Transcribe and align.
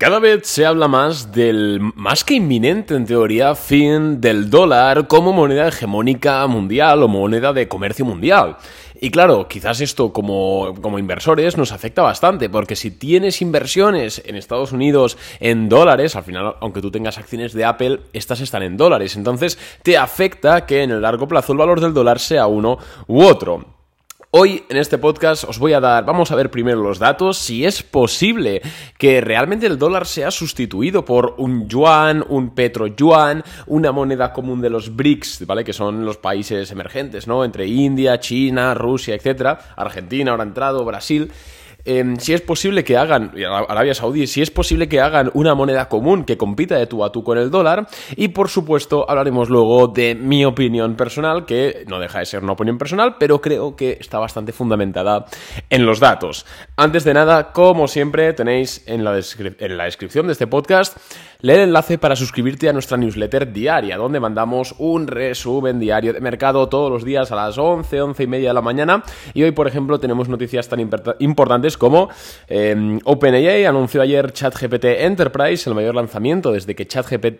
Cada 0.00 0.18
vez 0.18 0.46
se 0.46 0.64
habla 0.64 0.88
más 0.88 1.30
del 1.30 1.78
más 1.94 2.24
que 2.24 2.32
inminente 2.32 2.94
en 2.94 3.04
teoría 3.04 3.54
fin 3.54 4.18
del 4.18 4.48
dólar 4.48 5.06
como 5.08 5.30
moneda 5.30 5.68
hegemónica 5.68 6.46
mundial 6.46 7.02
o 7.02 7.08
moneda 7.08 7.52
de 7.52 7.68
comercio 7.68 8.06
mundial. 8.06 8.56
Y 8.98 9.10
claro, 9.10 9.46
quizás 9.46 9.82
esto 9.82 10.10
como, 10.10 10.74
como, 10.80 10.98
inversores 10.98 11.58
nos 11.58 11.72
afecta 11.72 12.00
bastante, 12.00 12.48
porque 12.48 12.76
si 12.76 12.92
tienes 12.92 13.42
inversiones 13.42 14.22
en 14.24 14.36
Estados 14.36 14.72
Unidos 14.72 15.18
en 15.38 15.68
dólares, 15.68 16.16
al 16.16 16.24
final, 16.24 16.54
aunque 16.62 16.80
tú 16.80 16.90
tengas 16.90 17.18
acciones 17.18 17.52
de 17.52 17.66
Apple, 17.66 18.00
estas 18.14 18.40
están 18.40 18.62
en 18.62 18.78
dólares. 18.78 19.16
Entonces, 19.16 19.58
te 19.82 19.98
afecta 19.98 20.64
que 20.64 20.82
en 20.82 20.92
el 20.92 21.02
largo 21.02 21.28
plazo 21.28 21.52
el 21.52 21.58
valor 21.58 21.78
del 21.78 21.92
dólar 21.92 22.20
sea 22.20 22.46
uno 22.46 22.78
u 23.06 23.22
otro. 23.22 23.79
Hoy 24.32 24.62
en 24.68 24.76
este 24.76 24.96
podcast 24.96 25.42
os 25.42 25.58
voy 25.58 25.72
a 25.72 25.80
dar, 25.80 26.04
vamos 26.04 26.30
a 26.30 26.36
ver 26.36 26.52
primero 26.52 26.80
los 26.80 27.00
datos, 27.00 27.36
si 27.36 27.64
es 27.64 27.82
posible 27.82 28.62
que 28.96 29.20
realmente 29.20 29.66
el 29.66 29.76
dólar 29.76 30.06
sea 30.06 30.30
sustituido 30.30 31.04
por 31.04 31.34
un 31.38 31.68
yuan, 31.68 32.24
un 32.28 32.54
petro 32.54 32.86
yuan, 32.86 33.42
una 33.66 33.90
moneda 33.90 34.32
común 34.32 34.60
de 34.60 34.70
los 34.70 34.94
BRICS, 34.94 35.46
¿vale? 35.48 35.64
Que 35.64 35.72
son 35.72 36.04
los 36.04 36.18
países 36.18 36.70
emergentes, 36.70 37.26
¿no? 37.26 37.44
Entre 37.44 37.66
India, 37.66 38.20
China, 38.20 38.72
Rusia, 38.72 39.16
etcétera, 39.16 39.74
Argentina 39.74 40.30
ahora 40.30 40.44
ha 40.44 40.46
entrado, 40.46 40.84
Brasil. 40.84 41.32
Em, 41.92 42.16
si 42.18 42.32
es 42.32 42.40
posible 42.40 42.84
que 42.84 42.96
hagan, 42.96 43.32
Arabia 43.68 43.94
Saudí, 43.94 44.28
si 44.28 44.42
es 44.42 44.52
posible 44.52 44.88
que 44.88 45.00
hagan 45.00 45.28
una 45.34 45.56
moneda 45.56 45.88
común 45.88 46.22
que 46.22 46.38
compita 46.38 46.76
de 46.76 46.86
tú 46.86 47.02
a 47.04 47.10
tú 47.10 47.24
con 47.24 47.36
el 47.36 47.50
dólar. 47.50 47.88
Y 48.14 48.28
por 48.28 48.48
supuesto, 48.48 49.10
hablaremos 49.10 49.50
luego 49.50 49.88
de 49.88 50.14
mi 50.14 50.44
opinión 50.44 50.94
personal, 50.94 51.46
que 51.46 51.84
no 51.88 51.98
deja 51.98 52.20
de 52.20 52.26
ser 52.26 52.44
una 52.44 52.52
opinión 52.52 52.78
personal, 52.78 53.16
pero 53.18 53.40
creo 53.40 53.74
que 53.74 53.98
está 53.98 54.20
bastante 54.20 54.52
fundamentada 54.52 55.24
en 55.68 55.84
los 55.84 55.98
datos. 55.98 56.46
Antes 56.76 57.02
de 57.02 57.12
nada, 57.12 57.50
como 57.50 57.88
siempre, 57.88 58.34
tenéis 58.34 58.84
en 58.86 59.02
la, 59.02 59.18
en 59.58 59.76
la 59.76 59.84
descripción 59.86 60.28
de 60.28 60.34
este 60.34 60.46
podcast 60.46 60.96
Lee 61.42 61.54
el 61.54 61.60
enlace 61.60 61.96
para 61.96 62.16
suscribirte 62.16 62.68
a 62.68 62.72
nuestra 62.74 62.98
newsletter 62.98 63.50
diaria, 63.50 63.96
donde 63.96 64.20
mandamos 64.20 64.74
un 64.76 65.06
resumen 65.06 65.80
diario 65.80 66.12
de 66.12 66.20
mercado 66.20 66.68
todos 66.68 66.90
los 66.90 67.02
días 67.02 67.32
a 67.32 67.36
las 67.36 67.56
11, 67.56 68.02
11 68.02 68.22
y 68.22 68.26
media 68.26 68.48
de 68.50 68.54
la 68.54 68.60
mañana. 68.60 69.02
Y 69.32 69.42
hoy, 69.42 69.52
por 69.52 69.66
ejemplo, 69.66 69.98
tenemos 69.98 70.28
noticias 70.28 70.68
tan 70.68 70.80
importantes 71.18 71.78
como 71.78 72.10
eh, 72.46 72.98
OpenAI 73.04 73.64
anunció 73.64 74.02
ayer 74.02 74.32
ChatGPT 74.32 74.84
Enterprise, 74.84 75.68
el 75.68 75.74
mayor 75.74 75.94
lanzamiento 75.94 76.52
desde, 76.52 76.74
que 76.74 76.86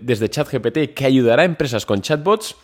desde 0.00 0.30
ChatGPT 0.30 0.94
que 0.94 1.04
ayudará 1.04 1.42
a 1.42 1.44
empresas 1.44 1.84
con 1.84 2.00
chatbots. 2.00 2.56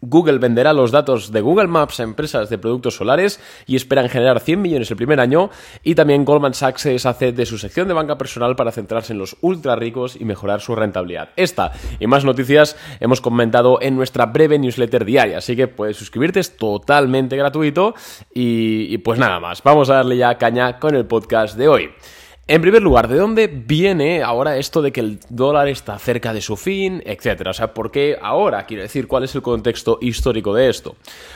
Google 0.00 0.38
venderá 0.38 0.72
los 0.72 0.90
datos 0.90 1.32
de 1.32 1.40
Google 1.40 1.68
Maps 1.68 2.00
a 2.00 2.02
empresas 2.02 2.50
de 2.50 2.58
productos 2.58 2.96
solares 2.96 3.40
y 3.66 3.76
esperan 3.76 4.08
generar 4.08 4.40
100 4.40 4.60
millones 4.60 4.90
el 4.90 4.96
primer 4.96 5.20
año. 5.20 5.50
Y 5.82 5.94
también 5.94 6.24
Goldman 6.24 6.54
Sachs 6.54 6.82
se 6.82 6.90
deshace 6.90 7.32
de 7.32 7.46
su 7.46 7.58
sección 7.58 7.88
de 7.88 7.94
banca 7.94 8.18
personal 8.18 8.56
para 8.56 8.72
centrarse 8.72 9.12
en 9.12 9.18
los 9.18 9.36
ultra 9.40 9.76
ricos 9.76 10.16
y 10.16 10.24
mejorar 10.24 10.60
su 10.60 10.74
rentabilidad. 10.74 11.30
Esta 11.36 11.72
y 11.98 12.06
más 12.06 12.24
noticias 12.24 12.76
hemos 13.00 13.20
comentado 13.20 13.78
en 13.80 13.96
nuestra 13.96 14.26
breve 14.26 14.58
newsletter 14.58 15.04
diaria, 15.04 15.38
así 15.38 15.56
que 15.56 15.68
puedes 15.68 15.96
suscribirte, 15.96 16.40
es 16.40 16.56
totalmente 16.56 17.36
gratuito. 17.36 17.94
Y, 18.32 18.86
y 18.92 18.98
pues 18.98 19.18
nada 19.18 19.40
más, 19.40 19.62
vamos 19.62 19.90
a 19.90 19.94
darle 19.94 20.16
ya 20.16 20.36
caña 20.38 20.78
con 20.78 20.94
el 20.94 21.06
podcast 21.06 21.56
de 21.56 21.68
hoy. 21.68 21.90
En 22.48 22.62
primer 22.62 22.80
lugar, 22.80 23.08
¿de 23.08 23.16
dónde 23.16 23.48
viene 23.48 24.22
ahora 24.22 24.56
esto 24.56 24.80
de 24.80 24.92
que 24.92 25.00
el 25.00 25.18
dólar 25.28 25.66
está 25.66 25.98
cerca 25.98 26.32
de 26.32 26.40
su 26.40 26.56
fin, 26.56 27.02
etcétera? 27.04 27.50
O 27.50 27.54
sea, 27.54 27.74
¿por 27.74 27.90
qué 27.90 28.16
ahora? 28.22 28.66
Quiero 28.66 28.84
decir, 28.84 29.08
¿cuál 29.08 29.24
es 29.24 29.34
el 29.34 29.42
contexto 29.42 29.98
histórico 30.00 30.54
de 30.54 30.68
esto? 30.68 30.94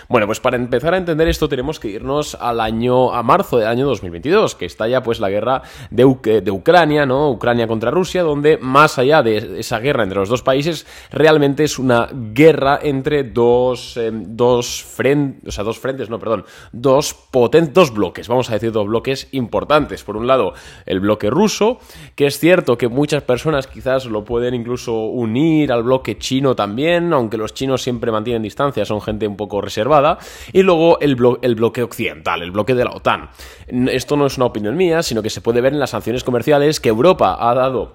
Bueno, 0.09 0.27
pues 0.27 0.39
para 0.39 0.57
empezar 0.57 0.95
a 0.95 0.99
entender 0.99 1.27
esto 1.27 1.49
tenemos 1.49 1.81
que 1.81 1.89
irnos 1.89 2.37
al 2.37 2.61
año, 2.61 3.13
a 3.13 3.25
marzo 3.25 3.59
del 3.59 3.67
año 3.67 3.89
2022, 3.89 4.55
que 4.55 4.67
está 4.67 4.87
ya 4.87 5.03
pues 5.03 5.19
la 5.19 5.31
guerra 5.31 5.63
de, 5.91 6.05
Ucrania, 6.05 7.07
¿no? 7.07 7.33
Ucrania 7.33 7.67
contra 7.67 7.91
Rusia, 7.91 8.23
donde 8.23 8.57
más 8.59 8.97
allá 8.97 9.25
de 9.25 9.59
esa 9.59 9.81
guerra 9.81 10.05
entre 10.05 10.21
los 10.21 10.29
dos 10.29 10.45
países, 10.45 10.87
realmente 11.11 11.65
es 11.65 11.81
una 11.81 12.09
guerra 12.13 12.79
entre 12.81 13.25
dos, 13.25 13.97
em, 13.97 14.37
dos 14.37 14.85
frentes, 14.85 15.49
o 15.49 15.51
sea, 15.51 15.65
dos 15.65 15.81
frentes, 15.81 16.09
no, 16.09 16.21
perdón, 16.21 16.45
dos 16.71 17.15
potentes, 17.15 17.91
bloques, 17.93 18.29
vamos 18.29 18.49
a 18.49 18.53
decir 18.53 18.71
dos 18.71 18.87
bloques 18.87 19.27
importantes. 19.33 20.05
Por 20.05 20.17
un 20.17 20.29
lado, 20.29 20.55
el 20.87 21.00
bloque 21.01 21.31
ruso, 21.31 21.79
que 22.15 22.27
es 22.27 22.39
cierto 22.39 22.79
que 22.79 22.89
muchas 22.89 23.23
personas 23.23 23.67
quizás 23.67 24.07
lo 24.07 24.25
pueden 24.25 24.55
incluso 24.55 24.95
unir 24.95 25.73
al 25.73 25.83
bloque 25.83 26.19
chino 26.19 26.55
también, 26.55 27.13
aunque 27.13 27.37
los 27.37 27.55
chinos 27.55 27.83
siempre 27.83 28.13
mantienen 28.13 28.43
distancia, 28.43 28.85
son 28.85 29.01
gente 29.01 29.27
un 29.27 29.37
poco 29.37 29.61
reservada, 29.61 30.19
y 30.53 30.63
luego 30.63 31.01
el, 31.01 31.17
el 31.43 31.55
bloque 31.55 31.83
occidental, 31.83 32.43
el 32.43 32.51
bloque 32.51 32.75
de 32.75 32.85
la 32.85 32.91
OTAN. 32.91 33.31
Esto 33.69 34.17
no 34.17 34.27
es 34.27 34.37
una 34.37 34.47
opinión 34.47 34.77
mía, 34.77 35.03
sino 35.03 35.23
que 35.23 35.31
se 35.31 35.41
puede 35.41 35.61
ver 35.61 35.73
en 35.73 35.81
las 35.81 35.91
sanciones 35.91 36.25
comerciales 36.25 36.81
que 36.81 36.89
Europa 36.89 37.37
ha 37.41 37.55
dado 37.55 37.95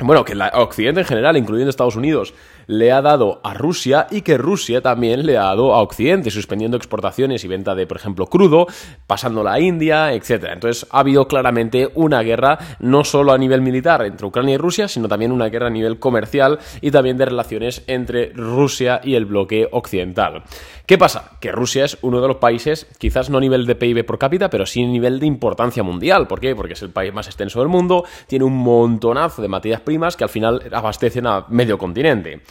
bueno, 0.00 0.24
que 0.24 0.34
la 0.34 0.48
Occidente 0.54 1.00
en 1.00 1.06
general, 1.06 1.36
incluyendo 1.36 1.70
Estados 1.70 1.94
Unidos, 1.94 2.34
le 2.66 2.92
ha 2.92 3.02
dado 3.02 3.40
a 3.44 3.54
Rusia 3.54 4.06
y 4.10 4.22
que 4.22 4.38
Rusia 4.38 4.80
también 4.80 5.26
le 5.26 5.36
ha 5.36 5.44
dado 5.44 5.74
a 5.74 5.82
Occidente, 5.82 6.30
suspendiendo 6.30 6.76
exportaciones 6.76 7.44
y 7.44 7.48
venta 7.48 7.74
de, 7.74 7.86
por 7.86 7.96
ejemplo, 7.96 8.26
crudo, 8.26 8.66
pasándola 9.06 9.54
a 9.54 9.60
India, 9.60 10.12
etc. 10.12 10.50
Entonces 10.52 10.86
ha 10.90 11.00
habido 11.00 11.28
claramente 11.28 11.90
una 11.94 12.22
guerra, 12.22 12.58
no 12.80 13.04
solo 13.04 13.32
a 13.32 13.38
nivel 13.38 13.62
militar 13.62 14.04
entre 14.04 14.26
Ucrania 14.26 14.54
y 14.54 14.58
Rusia, 14.58 14.88
sino 14.88 15.08
también 15.08 15.32
una 15.32 15.48
guerra 15.48 15.68
a 15.68 15.70
nivel 15.70 15.98
comercial 15.98 16.58
y 16.80 16.90
también 16.90 17.16
de 17.16 17.26
relaciones 17.26 17.82
entre 17.86 18.32
Rusia 18.34 19.00
y 19.02 19.14
el 19.14 19.26
bloque 19.26 19.68
occidental. 19.70 20.42
¿Qué 20.86 20.98
pasa? 20.98 21.30
Que 21.40 21.50
Rusia 21.50 21.86
es 21.86 21.96
uno 22.02 22.20
de 22.20 22.28
los 22.28 22.36
países, 22.36 22.86
quizás 22.98 23.30
no 23.30 23.38
a 23.38 23.40
nivel 23.40 23.64
de 23.64 23.74
PIB 23.74 24.04
por 24.04 24.18
cápita, 24.18 24.50
pero 24.50 24.66
sí 24.66 24.82
a 24.82 24.86
nivel 24.86 25.18
de 25.18 25.26
importancia 25.26 25.82
mundial. 25.82 26.26
¿Por 26.26 26.40
qué? 26.40 26.54
Porque 26.54 26.74
es 26.74 26.82
el 26.82 26.90
país 26.90 27.12
más 27.12 27.26
extenso 27.26 27.60
del 27.60 27.68
mundo, 27.68 28.04
tiene 28.26 28.44
un 28.44 28.56
montonazo 28.56 29.40
de 29.40 29.48
materias 29.48 29.80
primas 29.80 30.14
que 30.14 30.24
al 30.24 30.30
final 30.30 30.62
abastecen 30.72 31.26
a 31.26 31.46
medio 31.48 31.78
continente. 31.78 32.42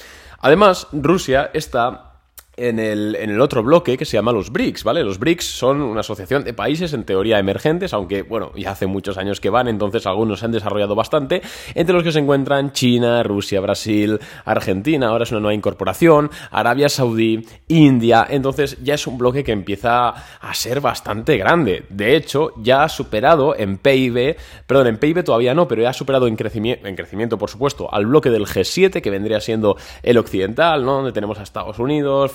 Además, 0.44 0.88
Rusia 0.92 1.50
está 1.54 2.13
en 2.56 2.78
el, 2.78 3.16
en 3.16 3.32
el, 3.32 3.42
otro 3.42 3.64
bloque 3.64 3.98
que 3.98 4.06
se 4.06 4.18
llama 4.18 4.32
los 4.32 4.52
BRICS, 4.52 4.84
¿vale? 4.84 5.04
Los 5.04 5.18
BRICS 5.18 5.46
son 5.46 5.82
una 5.82 6.02
asociación 6.02 6.44
de 6.44 6.54
países 6.54 6.94
en 6.94 7.04
teoría 7.04 7.40
emergentes, 7.40 7.94
aunque, 7.94 8.22
bueno, 8.22 8.52
ya 8.56 8.72
hace 8.72 8.86
muchos 8.86 9.18
años 9.18 9.40
que 9.40 9.50
van, 9.50 9.68
entonces 9.68 10.06
algunos 10.06 10.40
se 10.40 10.46
han 10.46 10.52
desarrollado 10.52 10.94
bastante, 10.94 11.42
entre 11.74 11.94
los 11.94 12.04
que 12.04 12.12
se 12.12 12.20
encuentran 12.20 12.72
China, 12.72 13.24
Rusia, 13.24 13.60
Brasil, 13.60 14.20
Argentina, 14.46 15.08
ahora 15.08 15.24
es 15.24 15.32
una 15.32 15.40
nueva 15.40 15.56
incorporación, 15.56 16.30
Arabia 16.52 16.90
Saudí, 16.90 17.46
India, 17.68 18.28
entonces 18.30 18.78
ya 18.84 18.94
es 18.94 19.08
un 19.08 19.18
bloque 19.18 19.44
que 19.44 19.52
empieza 19.52 20.10
a 20.10 20.54
ser 20.54 20.80
bastante 20.80 21.38
grande. 21.38 21.86
De 21.90 22.16
hecho, 22.16 22.54
ya 22.58 22.84
ha 22.84 22.90
superado 22.90 23.56
en 23.58 23.78
PIB, 23.78 24.38
perdón, 24.68 24.88
en 24.88 24.98
PIB 24.98 25.24
todavía 25.24 25.56
no, 25.56 25.68
pero 25.68 25.82
ya 25.82 25.90
ha 25.90 25.94
superado 25.94 26.28
en 26.28 26.36
crecimiento, 26.36 26.88
en 26.88 26.96
crecimiento, 26.96 27.38
por 27.38 27.50
supuesto, 27.50 27.92
al 27.92 28.06
bloque 28.06 28.30
del 28.30 28.46
G7, 28.46 29.02
que 29.02 29.10
vendría 29.10 29.40
siendo 29.40 29.76
el 30.04 30.18
occidental, 30.20 30.86
¿no? 30.86 30.94
Donde 30.98 31.12
tenemos 31.12 31.40
a 31.40 31.44
Estados 31.44 31.80
Unidos, 31.80 32.32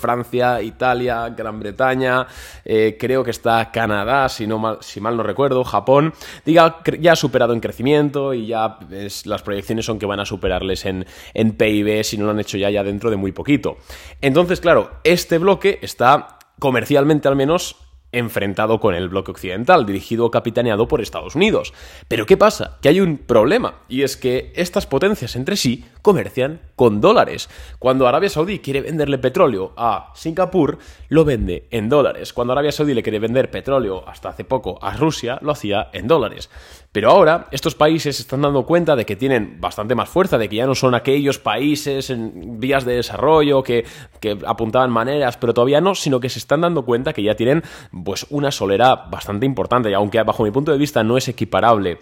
Italia, 0.61 1.29
Gran 1.29 1.59
Bretaña, 1.59 2.27
eh, 2.65 2.97
creo 2.99 3.23
que 3.23 3.31
está 3.31 3.71
Canadá, 3.71 4.29
si, 4.29 4.47
no 4.47 4.59
mal, 4.59 4.77
si 4.81 4.99
mal 5.01 5.15
no 5.15 5.23
recuerdo, 5.23 5.63
Japón, 5.63 6.13
diga, 6.45 6.81
ya 6.99 7.13
ha 7.13 7.15
superado 7.15 7.53
en 7.53 7.59
crecimiento 7.59 8.33
y 8.33 8.47
ya 8.47 8.79
las 9.25 9.43
proyecciones 9.43 9.85
son 9.85 9.99
que 9.99 10.05
van 10.05 10.19
a 10.19 10.25
superarles 10.25 10.85
en, 10.85 11.05
en 11.33 11.51
PIB 11.53 12.03
si 12.03 12.17
no 12.17 12.25
lo 12.25 12.31
han 12.31 12.39
hecho 12.39 12.57
ya, 12.57 12.69
ya 12.69 12.83
dentro 12.83 13.09
de 13.09 13.17
muy 13.17 13.31
poquito. 13.31 13.77
Entonces, 14.21 14.59
claro, 14.61 14.91
este 15.03 15.37
bloque 15.37 15.79
está 15.81 16.39
comercialmente 16.59 17.27
al 17.27 17.35
menos 17.35 17.77
enfrentado 18.11 18.79
con 18.79 18.95
el 18.95 19.09
bloque 19.09 19.31
occidental, 19.31 19.85
dirigido 19.85 20.25
o 20.25 20.31
capitaneado 20.31 20.87
por 20.87 21.01
Estados 21.01 21.35
Unidos. 21.35 21.73
Pero 22.07 22.25
¿qué 22.25 22.37
pasa? 22.37 22.77
Que 22.81 22.89
hay 22.89 23.01
un 23.01 23.17
problema, 23.17 23.81
y 23.87 24.03
es 24.03 24.17
que 24.17 24.51
estas 24.55 24.87
potencias 24.87 25.35
entre 25.35 25.55
sí 25.55 25.85
comercian 26.01 26.61
con 26.75 27.01
dólares. 27.01 27.49
Cuando 27.77 28.07
Arabia 28.07 28.29
Saudí 28.29 28.59
quiere 28.59 28.81
venderle 28.81 29.17
petróleo 29.17 29.73
a 29.75 30.11
Singapur, 30.15 30.77
lo 31.09 31.25
vende 31.25 31.67
en 31.71 31.89
dólares. 31.89 32.33
Cuando 32.33 32.53
Arabia 32.53 32.71
Saudí 32.71 32.93
le 32.93 33.03
quiere 33.03 33.19
vender 33.19 33.51
petróleo 33.51 34.07
hasta 34.07 34.29
hace 34.29 34.45
poco 34.45 34.79
a 34.81 34.95
Rusia, 34.95 35.39
lo 35.41 35.51
hacía 35.51 35.89
en 35.93 36.07
dólares. 36.07 36.49
Pero 36.91 37.11
ahora 37.11 37.47
estos 37.51 37.75
países 37.75 38.15
se 38.15 38.23
están 38.23 38.41
dando 38.41 38.65
cuenta 38.65 38.95
de 38.95 39.05
que 39.05 39.15
tienen 39.15 39.61
bastante 39.61 39.93
más 39.93 40.09
fuerza, 40.09 40.37
de 40.37 40.49
que 40.49 40.55
ya 40.55 40.65
no 40.65 40.73
son 40.73 40.95
aquellos 40.95 41.37
países 41.37 42.09
en 42.09 42.59
vías 42.59 42.85
de 42.85 42.95
desarrollo 42.95 43.61
que, 43.61 43.85
que 44.19 44.37
apuntaban 44.45 44.89
maneras, 44.89 45.37
pero 45.37 45.53
todavía 45.53 45.81
no, 45.81 45.93
sino 45.93 46.19
que 46.19 46.29
se 46.29 46.39
están 46.39 46.61
dando 46.61 46.85
cuenta 46.85 47.13
que 47.13 47.21
ya 47.21 47.35
tienen 47.35 47.63
pues 48.03 48.25
una 48.29 48.51
solera 48.51 48.95
bastante 48.95 49.45
importante, 49.45 49.91
y 49.91 49.93
aunque 49.93 50.23
bajo 50.23 50.43
mi 50.43 50.51
punto 50.51 50.71
de 50.71 50.77
vista 50.77 51.03
no 51.03 51.17
es 51.17 51.27
equiparable 51.27 51.99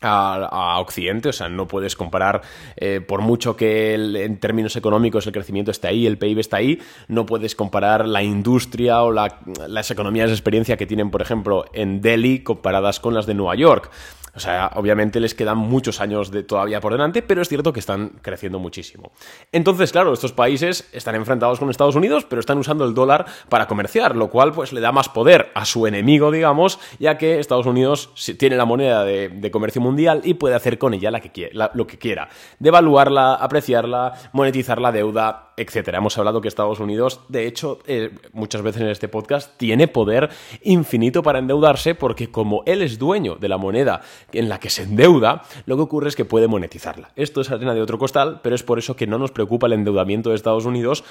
a, 0.00 0.78
Occidente, 0.80 1.28
o 1.28 1.32
sea, 1.32 1.48
no 1.48 1.68
puedes 1.68 1.96
comparar, 1.96 2.42
eh, 2.76 3.00
por 3.00 3.20
mucho 3.20 3.56
que 3.56 3.94
en 3.94 4.38
términos 4.38 4.76
económicos 4.76 5.26
el 5.26 5.32
crecimiento 5.32 5.70
esté 5.70 5.88
ahí, 5.88 6.06
el 6.06 6.18
PIB 6.18 6.38
está 6.38 6.56
ahí, 6.56 6.80
no 7.08 7.26
puedes 7.26 7.54
comparar 7.54 8.06
la 8.06 8.22
industria 8.22 9.02
o 9.02 9.12
las 9.12 9.90
economías 9.90 10.28
de 10.28 10.34
experiencia 10.34 10.76
que 10.76 10.86
tienen, 10.86 11.10
por 11.10 11.22
ejemplo, 11.22 11.64
en 11.72 12.00
Delhi 12.00 12.42
comparadas 12.42 13.00
con 13.00 13.14
las 13.14 13.26
de 13.26 13.34
Nueva 13.34 13.54
York. 13.56 13.90
O 14.34 14.40
sea, 14.40 14.70
obviamente 14.74 15.20
les 15.20 15.34
quedan 15.34 15.58
muchos 15.58 16.00
años 16.00 16.30
de 16.30 16.42
todavía 16.42 16.80
por 16.80 16.92
delante, 16.92 17.22
pero 17.22 17.42
es 17.42 17.48
cierto 17.48 17.72
que 17.72 17.80
están 17.80 18.12
creciendo 18.22 18.58
muchísimo. 18.58 19.12
Entonces, 19.52 19.92
claro, 19.92 20.12
estos 20.12 20.32
países 20.32 20.88
están 20.92 21.14
enfrentados 21.14 21.58
con 21.58 21.70
Estados 21.70 21.96
Unidos, 21.96 22.24
pero 22.28 22.40
están 22.40 22.58
usando 22.58 22.84
el 22.84 22.94
dólar 22.94 23.26
para 23.48 23.66
comerciar, 23.66 24.16
lo 24.16 24.30
cual 24.30 24.52
pues 24.52 24.72
le 24.72 24.80
da 24.80 24.92
más 24.92 25.08
poder 25.08 25.50
a 25.54 25.64
su 25.64 25.86
enemigo, 25.86 26.30
digamos, 26.30 26.78
ya 26.98 27.18
que 27.18 27.38
Estados 27.38 27.66
Unidos 27.66 28.10
tiene 28.38 28.56
la 28.56 28.64
moneda 28.64 29.04
de, 29.04 29.50
comercio 29.50 29.82
mundial 29.82 30.20
y 30.24 30.34
puede 30.34 30.54
hacer 30.54 30.78
con 30.78 30.94
ella 30.94 31.10
lo 31.10 31.86
que 31.86 31.98
quiera. 31.98 32.28
Devaluarla, 32.58 33.34
apreciarla, 33.34 34.12
monetizar 34.32 34.80
la 34.80 34.92
deuda, 34.92 35.50
etcétera. 35.56 35.98
Hemos 35.98 36.16
hablado 36.16 36.40
que 36.40 36.48
Estados 36.48 36.80
Unidos, 36.80 37.20
de 37.28 37.46
hecho, 37.46 37.80
eh, 37.86 38.14
muchas 38.32 38.62
veces 38.62 38.82
en 38.82 38.88
este 38.88 39.08
podcast, 39.08 39.56
tiene 39.58 39.88
poder 39.88 40.30
infinito 40.62 41.22
para 41.22 41.40
endeudarse 41.40 41.94
porque 41.94 42.30
como 42.30 42.62
él 42.66 42.82
es 42.82 42.98
dueño 42.98 43.36
de 43.36 43.48
la 43.48 43.58
moneda 43.58 44.00
en 44.32 44.48
la 44.48 44.58
que 44.60 44.70
se 44.70 44.82
endeuda, 44.82 45.42
lo 45.66 45.76
que 45.76 45.82
ocurre 45.82 46.08
es 46.08 46.16
que 46.16 46.24
puede 46.24 46.48
monetizarla. 46.48 47.10
Esto 47.16 47.40
es 47.40 47.50
arena 47.50 47.74
de 47.74 47.82
otro 47.82 47.98
costal, 47.98 48.40
pero 48.42 48.54
es 48.54 48.62
por 48.62 48.78
eso 48.78 48.96
que 48.96 49.06
no 49.06 49.18
nos 49.18 49.32
preocupa 49.32 49.66
el 49.66 49.74
endeudamiento 49.74 50.30
de 50.30 50.36
Estados 50.36 50.64
Unidos 50.64 51.04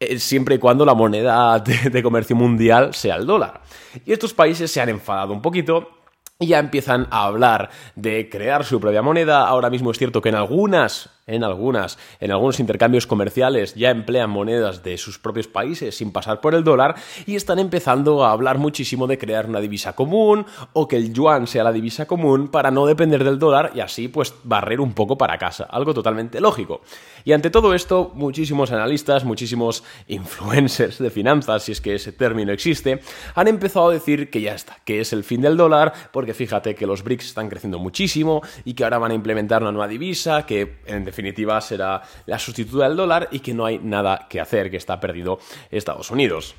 eh, 0.00 0.18
siempre 0.18 0.56
y 0.56 0.58
cuando 0.58 0.84
la 0.84 0.94
moneda 0.94 1.58
de 1.90 2.02
comercio 2.02 2.36
mundial 2.36 2.94
sea 2.94 3.16
el 3.16 3.26
dólar. 3.26 3.60
Y 4.04 4.12
estos 4.12 4.34
países 4.34 4.70
se 4.70 4.80
han 4.80 4.88
enfadado 4.88 5.32
un 5.32 5.42
poquito 5.42 5.90
y 6.38 6.46
ya 6.46 6.58
empiezan 6.60 7.08
a 7.10 7.24
hablar 7.24 7.70
de 7.96 8.28
crear 8.28 8.64
su 8.64 8.80
propia 8.80 9.02
moneda. 9.02 9.46
Ahora 9.46 9.70
mismo 9.70 9.90
es 9.90 9.98
cierto 9.98 10.22
que 10.22 10.28
en 10.28 10.36
algunas 10.36 11.10
en 11.28 11.44
algunas, 11.44 11.98
en 12.18 12.32
algunos 12.32 12.58
intercambios 12.58 13.06
comerciales 13.06 13.74
ya 13.74 13.90
emplean 13.90 14.30
monedas 14.30 14.82
de 14.82 14.98
sus 14.98 15.18
propios 15.18 15.46
países 15.46 15.96
sin 15.96 16.10
pasar 16.10 16.40
por 16.40 16.54
el 16.54 16.64
dólar 16.64 16.96
y 17.26 17.36
están 17.36 17.60
empezando 17.60 18.24
a 18.24 18.32
hablar 18.32 18.58
muchísimo 18.58 19.06
de 19.06 19.18
crear 19.18 19.46
una 19.46 19.60
divisa 19.60 19.92
común 19.94 20.46
o 20.72 20.88
que 20.88 20.96
el 20.96 21.12
yuan 21.12 21.46
sea 21.46 21.62
la 21.62 21.72
divisa 21.72 22.06
común 22.06 22.48
para 22.48 22.70
no 22.70 22.86
depender 22.86 23.22
del 23.22 23.38
dólar 23.38 23.72
y 23.74 23.80
así 23.80 24.08
pues 24.08 24.34
barrer 24.42 24.80
un 24.80 24.94
poco 24.94 25.16
para 25.16 25.38
casa, 25.38 25.64
algo 25.64 25.94
totalmente 25.94 26.40
lógico. 26.40 26.80
Y 27.24 27.32
ante 27.32 27.50
todo 27.50 27.74
esto, 27.74 28.10
muchísimos 28.14 28.72
analistas, 28.72 29.24
muchísimos 29.24 29.84
influencers 30.06 30.98
de 30.98 31.10
finanzas, 31.10 31.62
si 31.62 31.72
es 31.72 31.80
que 31.80 31.94
ese 31.94 32.12
término 32.12 32.52
existe, 32.52 33.00
han 33.34 33.48
empezado 33.48 33.90
a 33.90 33.92
decir 33.92 34.30
que 34.30 34.40
ya 34.40 34.54
está, 34.54 34.78
que 34.84 35.00
es 35.00 35.12
el 35.12 35.24
fin 35.24 35.42
del 35.42 35.56
dólar, 35.56 35.92
porque 36.10 36.32
fíjate 36.32 36.74
que 36.74 36.86
los 36.86 37.04
BRICS 37.04 37.26
están 37.26 37.50
creciendo 37.50 37.78
muchísimo 37.78 38.40
y 38.64 38.72
que 38.72 38.84
ahora 38.84 38.98
van 38.98 39.10
a 39.10 39.14
implementar 39.14 39.62
una 39.62 39.72
nueva 39.72 39.88
divisa 39.88 40.46
que 40.46 40.78
en 40.86 41.04
definitiva 41.04 41.17
será 41.60 42.02
la 42.26 42.38
sustituta 42.38 42.88
del 42.88 42.96
dólar 42.96 43.28
y 43.30 43.40
que 43.40 43.54
no 43.54 43.64
hay 43.64 43.78
nada 43.78 44.26
que 44.28 44.40
hacer, 44.40 44.70
que 44.70 44.76
está 44.76 45.00
perdido 45.00 45.38
Estados 45.70 46.10
Unidos. 46.10 46.54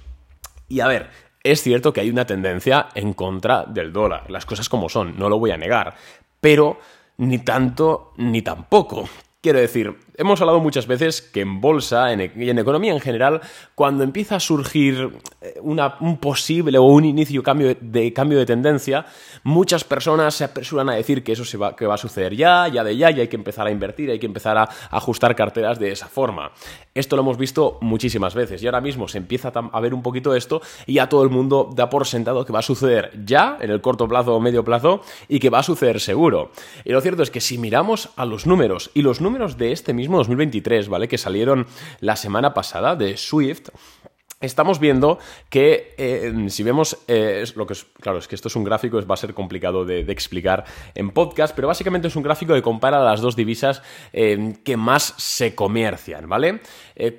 Y 0.67 0.81
a 0.81 0.87
ver, 0.87 1.09
es 1.43 1.61
cierto 1.61 1.93
que 1.93 2.01
hay 2.01 2.09
una 2.09 2.25
tendencia 2.25 2.89
en 2.95 3.13
contra 3.13 3.65
del 3.65 3.93
dólar, 3.93 4.29
las 4.29 4.45
cosas 4.45 4.69
como 4.69 4.89
son, 4.89 5.17
no 5.17 5.29
lo 5.29 5.39
voy 5.39 5.51
a 5.51 5.57
negar, 5.57 5.95
pero 6.41 6.79
ni 7.17 7.39
tanto 7.39 8.13
ni 8.17 8.41
tampoco. 8.41 9.09
Quiero 9.41 9.59
decir, 9.59 9.97
hemos 10.19 10.41
hablado 10.41 10.59
muchas 10.59 10.85
veces 10.85 11.21
que 11.21 11.41
en 11.41 11.61
bolsa 11.61 12.13
e-, 12.13 12.31
y 12.35 12.49
en 12.49 12.59
economía 12.59 12.93
en 12.93 12.99
general, 12.99 13.41
cuando 13.73 14.03
empieza 14.03 14.35
a 14.35 14.39
surgir 14.39 15.17
eh, 15.41 15.59
un 15.61 16.17
posible 16.17 16.77
o 16.77 16.83
un 16.83 17.05
inicio 17.05 17.41
cambio 17.41 17.75
de, 17.79 18.13
cambio 18.13 18.37
de 18.37 18.45
tendencia, 18.45 19.05
muchas 19.43 19.83
personas 19.83 20.35
se 20.35 20.43
apresuran 20.43 20.89
a 20.89 20.95
decir 20.95 21.23
que 21.23 21.31
eso 21.31 21.45
se 21.45 21.57
va, 21.57 21.75
que 21.75 21.87
va 21.87 21.95
a 21.95 21.97
suceder 21.97 22.35
ya, 22.35 22.67
ya 22.67 22.83
de 22.83 22.95
ya, 22.97 23.11
y 23.11 23.21
hay 23.21 23.27
que 23.27 23.37
empezar 23.37 23.65
a 23.65 23.71
invertir, 23.71 24.11
hay 24.11 24.19
que 24.19 24.25
empezar 24.25 24.57
a 24.57 24.69
ajustar 24.91 25.35
carteras 25.35 25.79
de 25.79 25.91
esa 25.91 26.07
forma. 26.07 26.51
Esto 26.93 27.15
lo 27.15 27.21
hemos 27.21 27.37
visto 27.37 27.77
muchísimas 27.81 28.35
veces 28.35 28.61
y 28.61 28.65
ahora 28.65 28.81
mismo 28.81 29.07
se 29.07 29.17
empieza 29.17 29.53
a 29.53 29.79
ver 29.79 29.93
un 29.93 30.01
poquito 30.01 30.35
esto 30.35 30.61
y 30.85 30.95
ya 30.95 31.07
todo 31.07 31.23
el 31.23 31.29
mundo 31.29 31.69
da 31.73 31.89
por 31.89 32.05
sentado 32.05 32.45
que 32.45 32.51
va 32.51 32.59
a 32.59 32.63
suceder 32.63 33.11
ya, 33.25 33.57
en 33.61 33.71
el 33.71 33.79
corto 33.79 34.07
plazo 34.07 34.35
o 34.35 34.39
medio 34.41 34.65
plazo, 34.65 35.01
y 35.29 35.39
que 35.39 35.49
va 35.49 35.59
a 35.59 35.63
suceder 35.63 36.01
seguro. 36.01 36.51
Y 36.83 36.91
lo 36.91 36.99
cierto 36.99 37.23
es 37.23 37.31
que 37.31 37.39
si 37.39 37.57
miramos 37.57 38.09
a 38.17 38.25
los 38.25 38.45
números 38.45 38.91
y 38.93 39.01
los 39.01 39.21
números 39.21 39.57
de 39.57 39.71
este 39.71 39.93
mismo 39.93 40.08
2023, 40.17 40.89
¿vale? 40.89 41.07
Que 41.07 41.17
salieron 41.17 41.67
la 41.99 42.15
semana 42.15 42.53
pasada 42.53 42.95
de 42.95 43.17
Swift. 43.17 43.69
Estamos 44.41 44.79
viendo 44.79 45.19
que 45.49 45.95
eh, 45.97 46.33
si 46.47 46.63
vemos 46.63 46.97
eh, 47.09 47.43
lo 47.55 47.67
que 47.67 47.73
es, 47.73 47.85
claro, 47.99 48.19
es 48.19 48.27
que 48.29 48.35
esto 48.35 48.47
es 48.47 48.55
un 48.55 48.63
gráfico, 48.63 49.05
va 49.05 49.15
a 49.15 49.17
ser 49.17 49.33
complicado 49.33 49.83
de, 49.83 49.99
explicar 49.99 50.63
en 50.95 51.09
podcast, 51.11 51.53
pero 51.53 51.67
básicamente 51.67 52.07
es 52.07 52.15
un 52.15 52.23
gráfico 52.23 52.53
que 52.53 52.61
compara 52.61 53.03
las 53.03 53.19
dos 53.19 53.35
divisas 53.35 53.81
eh, 54.13 54.55
que 54.63 54.77
más 54.77 55.13
se 55.17 55.55
comercian, 55.55 56.29
¿vale? 56.29 56.61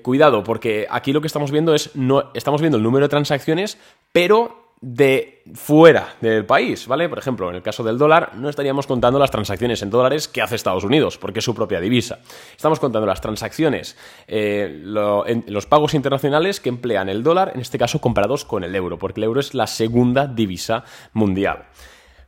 cuidado, 0.02 0.44
porque 0.44 0.86
aquí 0.90 1.12
lo 1.12 1.22
que 1.22 1.26
estamos 1.26 1.50
viendo 1.50 1.74
es, 1.74 1.94
no, 1.94 2.30
estamos 2.34 2.60
viendo 2.60 2.76
el 2.76 2.82
número 2.82 3.06
de 3.06 3.10
transacciones, 3.10 3.78
pero 4.12 4.69
de 4.82 5.42
fuera 5.54 6.14
del 6.22 6.46
país, 6.46 6.86
¿vale? 6.86 7.08
Por 7.08 7.18
ejemplo, 7.18 7.50
en 7.50 7.56
el 7.56 7.62
caso 7.62 7.82
del 7.82 7.98
dólar, 7.98 8.32
no 8.36 8.48
estaríamos 8.48 8.86
contando 8.86 9.18
las 9.18 9.30
transacciones 9.30 9.82
en 9.82 9.90
dólares 9.90 10.26
que 10.26 10.40
hace 10.40 10.54
Estados 10.54 10.84
Unidos, 10.84 11.18
porque 11.18 11.40
es 11.40 11.44
su 11.44 11.54
propia 11.54 11.80
divisa. 11.80 12.20
Estamos 12.56 12.80
contando 12.80 13.06
las 13.06 13.20
transacciones, 13.20 13.98
eh, 14.26 14.80
los 14.82 15.66
pagos 15.66 15.92
internacionales 15.92 16.60
que 16.60 16.70
emplean 16.70 17.10
el 17.10 17.22
dólar, 17.22 17.52
en 17.54 17.60
este 17.60 17.78
caso 17.78 18.00
comparados 18.00 18.46
con 18.46 18.64
el 18.64 18.74
euro, 18.74 18.98
porque 18.98 19.20
el 19.20 19.24
euro 19.24 19.40
es 19.40 19.52
la 19.52 19.66
segunda 19.66 20.26
divisa 20.26 20.84
mundial. 21.12 21.66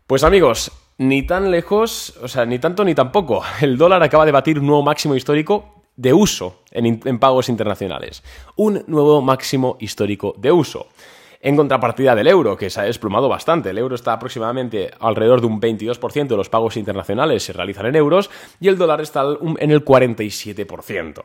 Pues 0.07 0.23
amigos, 0.23 0.73
ni 0.99 1.23
tan 1.23 1.51
lejos, 1.51 2.19
o 2.23 2.29
sea, 2.29 2.45
ni 2.45 2.59
tanto 2.59 2.85
ni 2.85 2.95
tampoco. 2.95 3.43
El 3.63 3.79
dólar 3.79 4.03
acaba 4.03 4.27
de 4.27 4.33
batir 4.33 4.59
un 4.59 4.67
nuevo 4.67 4.83
máximo 4.83 5.15
histórico 5.15 5.85
de 5.97 6.13
uso 6.13 6.63
en 6.71 7.19
pagos 7.19 7.49
internacionales. 7.49 8.23
Un 8.57 8.85
nuevo 8.89 9.23
máximo 9.23 9.77
histórico 9.81 10.35
de 10.37 10.53
uso 10.53 10.89
en 11.43 11.57
contrapartida 11.57 12.15
del 12.15 12.29
euro, 12.29 12.57
que 12.57 12.71
se 12.71 12.81
ha 12.81 12.85
desplomado 12.85 13.29
bastante. 13.29 13.71
El 13.71 13.79
euro 13.79 13.97
está 13.97 14.13
aproximadamente 14.13 14.91
alrededor 15.01 15.41
de 15.41 15.49
un 15.49 15.61
22% 15.61 16.29
de 16.29 16.37
los 16.37 16.49
pagos 16.49 16.77
internacionales 16.77 17.43
se 17.43 17.53
realizan 17.53 17.87
en 17.87 17.97
euros 17.97 18.31
y 18.61 18.69
el 18.69 18.79
dólar 18.79 19.01
está 19.01 19.25
en 19.59 19.71
el 19.71 19.85
47%. 19.85 21.25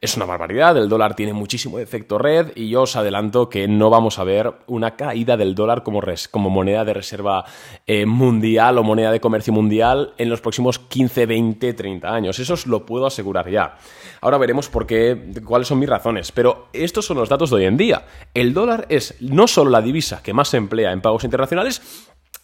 Es 0.00 0.16
una 0.16 0.26
barbaridad, 0.26 0.76
el 0.76 0.88
dólar 0.88 1.16
tiene 1.16 1.32
muchísimo 1.32 1.78
efecto 1.78 2.18
red 2.18 2.52
y 2.54 2.68
yo 2.68 2.82
os 2.82 2.96
adelanto 2.96 3.48
que 3.48 3.66
no 3.66 3.88
vamos 3.88 4.18
a 4.18 4.24
ver 4.24 4.52
una 4.66 4.94
caída 4.94 5.36
del 5.36 5.54
dólar 5.54 5.82
como, 5.82 6.50
moneda 6.50 6.84
de 6.84 6.92
reserva 6.92 7.44
eh, 7.86 8.04
mundial 8.04 8.76
o 8.76 8.82
moneda 8.82 9.10
de 9.10 9.20
comercio 9.20 9.54
mundial 9.54 10.12
en 10.18 10.28
los 10.28 10.42
próximos 10.42 10.78
15, 10.78 11.26
20, 11.26 11.72
30 11.72 12.08
años. 12.08 12.38
Eso 12.38 12.54
os 12.54 12.66
lo 12.66 12.84
puedo 12.84 13.06
asegurar 13.06 13.48
ya. 13.50 13.78
Ahora 14.20 14.36
veremos 14.38 14.68
por 14.68 14.86
qué, 14.86 15.32
cuáles 15.44 15.68
son 15.68 15.78
mis 15.78 15.88
razones, 15.88 16.30
pero 16.30 16.68
estos 16.74 17.06
son 17.06 17.16
los 17.16 17.28
datos 17.28 17.48
de 17.50 17.56
hoy 17.56 17.64
en 17.64 17.76
día. 17.78 18.04
El 18.34 18.52
dólar 18.52 18.86
es 18.90 19.14
no 19.20 19.48
solo 19.48 19.70
la 19.70 19.80
divisa 19.80 20.22
que 20.22 20.34
más 20.34 20.48
se 20.48 20.58
emplea 20.58 20.92
en 20.92 21.00
pagos 21.00 21.24
internacionales, 21.24 21.80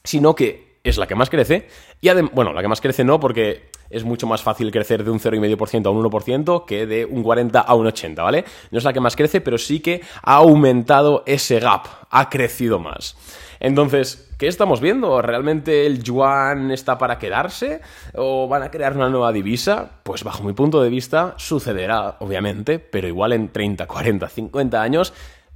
sino 0.05 0.35
que 0.35 0.73
es 0.85 0.99
la 0.99 1.07
que 1.07 1.15
más 1.15 1.31
crece 1.31 1.69
y 2.01 2.11
bueno, 2.33 2.53
la 2.53 2.63
que 2.63 2.69
más 2.69 2.81
crece 2.81 3.05
no 3.05 3.21
porque 3.21 3.71
es 3.93 4.05
mucho 4.05 4.27
más 4.27 4.43
fácil 4.43 4.71
crecer 4.71 5.05
de 5.05 5.11
un 5.11 5.21
0,5% 5.21 5.87
a 5.87 5.91
un 5.91 6.03
1% 6.03 6.65
que 6.65 6.87
de 6.87 7.05
un 7.05 7.23
40 7.23 7.61
a 7.61 7.75
un 7.75 7.87
80, 7.87 8.23
¿vale? 8.23 8.45
No 8.71 8.79
es 8.79 8.85
la 8.85 8.93
que 8.93 9.01
más 9.01 9.15
crece, 9.15 9.41
pero 9.41 9.59
sí 9.59 9.81
que 9.81 10.01
ha 10.23 10.37
aumentado 10.37 11.23
ese 11.27 11.61
gap, 11.61 11.87
ha 12.11 12.29
crecido 12.29 12.79
más. 12.79 13.17
Entonces, 13.61 14.29
¿qué 14.39 14.49
estamos 14.49 14.81
viendo? 14.81 15.23
¿Realmente 15.23 15.87
el 15.87 16.03
yuan 16.03 16.73
está 16.73 16.99
para 16.99 17.19
quedarse? 17.19 17.81
¿O 18.15 18.49
van 18.49 18.65
a 18.65 18.73
crear 18.73 18.97
una 18.97 19.09
nueva 19.09 19.31
divisa? 19.31 20.01
Pues 20.03 20.25
bajo 20.25 20.43
mi 20.43 20.53
punto 20.53 20.83
de 20.83 20.91
vista 20.91 21.35
sucederá, 21.37 22.17
obviamente, 22.19 22.81
pero 22.81 23.07
igual 23.07 23.33
en 23.35 23.51
30, 23.51 23.87
40, 23.87 24.29
50 24.29 24.83
años 24.83 25.13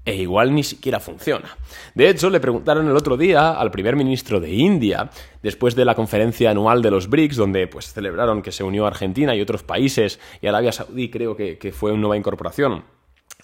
e 0.06 0.14
igual 0.14 0.54
ni 0.54 0.62
siquiera 0.62 1.00
funciona. 1.00 1.58
De 1.94 2.08
hecho, 2.08 2.30
le 2.30 2.40
preguntaron 2.40 2.88
el 2.88 2.96
otro 2.96 3.16
día 3.16 3.52
al 3.52 3.70
primer 3.70 3.96
ministro 3.96 4.40
de 4.40 4.52
India, 4.54 5.10
después 5.42 5.74
de 5.74 5.84
la 5.84 5.94
conferencia 5.94 6.50
anual 6.50 6.80
de 6.80 6.92
los 6.92 7.10
BRICS, 7.10 7.36
donde 7.36 7.66
pues 7.66 7.92
celebraron 7.92 8.40
que 8.40 8.52
se 8.52 8.64
unió 8.64 8.86
Argentina 8.86 9.34
y 9.34 9.42
otros 9.42 9.62
países, 9.64 10.18
y 10.40 10.46
Arabia 10.46 10.72
Saudí 10.72 11.10
creo 11.10 11.36
que, 11.36 11.58
que 11.58 11.72
fue 11.72 11.90
una 11.90 12.00
nueva 12.00 12.16
incorporación 12.16 12.95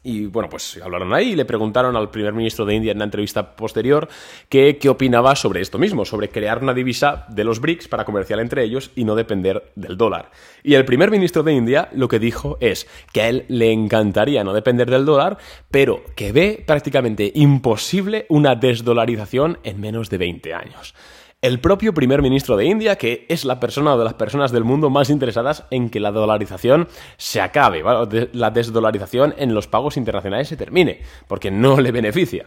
y 0.04 0.26
bueno, 0.26 0.48
pues 0.48 0.80
hablaron 0.82 1.14
ahí 1.14 1.30
y 1.30 1.36
le 1.36 1.44
preguntaron 1.44 1.94
al 1.96 2.10
primer 2.10 2.32
ministro 2.32 2.64
de 2.64 2.74
India 2.74 2.90
en 2.90 2.98
una 2.98 3.04
entrevista 3.04 3.54
posterior 3.54 4.08
qué 4.48 4.78
opinaba 4.88 5.36
sobre 5.36 5.60
esto 5.60 5.78
mismo, 5.78 6.04
sobre 6.04 6.28
crear 6.28 6.60
una 6.60 6.74
divisa 6.74 7.24
de 7.28 7.44
los 7.44 7.60
BRICS 7.60 7.86
para 7.86 8.04
comerciar 8.04 8.40
entre 8.40 8.64
ellos 8.64 8.90
y 8.96 9.04
no 9.04 9.14
depender 9.14 9.70
del 9.76 9.96
dólar. 9.96 10.30
Y 10.64 10.74
el 10.74 10.84
primer 10.84 11.10
ministro 11.10 11.44
de 11.44 11.52
India 11.52 11.88
lo 11.92 12.08
que 12.08 12.18
dijo 12.18 12.58
es 12.60 12.88
que 13.12 13.22
a 13.22 13.28
él 13.28 13.44
le 13.48 13.70
encantaría 13.70 14.42
no 14.42 14.52
depender 14.52 14.90
del 14.90 15.04
dólar, 15.04 15.38
pero 15.70 16.02
que 16.16 16.32
ve 16.32 16.64
prácticamente 16.66 17.30
imposible 17.34 18.26
una 18.28 18.56
desdolarización 18.56 19.58
en 19.62 19.80
menos 19.80 20.10
de 20.10 20.18
20 20.18 20.54
años 20.54 20.94
el 21.42 21.58
propio 21.58 21.92
primer 21.92 22.22
ministro 22.22 22.56
de 22.56 22.66
India, 22.66 22.96
que 22.96 23.26
es 23.28 23.44
la 23.44 23.58
persona 23.58 23.94
o 23.94 23.98
de 23.98 24.04
las 24.04 24.14
personas 24.14 24.52
del 24.52 24.62
mundo 24.62 24.90
más 24.90 25.10
interesadas 25.10 25.64
en 25.72 25.90
que 25.90 25.98
la 25.98 26.12
dolarización 26.12 26.86
se 27.16 27.40
acabe, 27.40 27.82
la 28.32 28.50
desdolarización 28.50 29.34
en 29.36 29.52
los 29.52 29.66
pagos 29.66 29.96
internacionales 29.96 30.46
se 30.46 30.56
termine, 30.56 31.00
porque 31.26 31.50
no 31.50 31.80
le 31.80 31.90
beneficia. 31.90 32.46